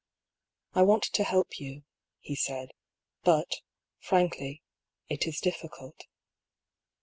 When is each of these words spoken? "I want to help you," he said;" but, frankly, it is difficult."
"I 0.73 0.81
want 0.81 1.03
to 1.03 1.23
help 1.23 1.59
you," 1.59 1.83
he 2.19 2.33
said;" 2.35 2.71
but, 3.23 3.57
frankly, 3.99 4.63
it 5.09 5.27
is 5.27 5.39
difficult." 5.39 6.07